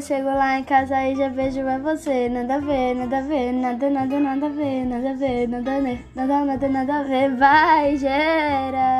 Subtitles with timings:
[0.00, 2.28] chego lá em casa e já vejo é você.
[2.28, 5.80] Nada a ver, nada a ver, nada, nada, nada a ver, nada a ver, nada,
[6.14, 7.36] nada, nada, nada a ver.
[7.36, 8.99] Vai, gera.